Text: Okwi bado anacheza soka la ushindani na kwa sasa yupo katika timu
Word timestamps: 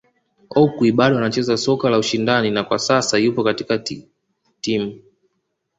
Okwi 0.61 0.87
bado 0.99 1.13
anacheza 1.17 1.55
soka 1.65 1.89
la 1.89 1.97
ushindani 1.97 2.49
na 2.51 2.63
kwa 2.63 2.79
sasa 2.79 3.13
yupo 3.17 3.43
katika 3.43 3.83
timu 4.61 4.99